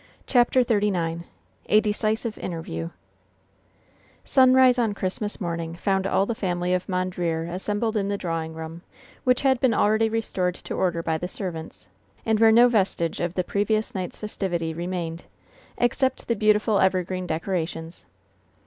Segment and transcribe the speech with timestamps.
[0.25, 1.25] CHAPTER XXXIX
[1.67, 2.89] A DECISIVE INTERVIEW
[4.25, 8.81] Sunrise on Christmas morning found all the family of Mondreer assembled in the drawing room,
[9.25, 11.87] which had been already restored to order by the servants,
[12.25, 15.25] and where no vestige of the previous night's festivity remained,
[15.77, 18.03] except the beautiful evergreen decorations.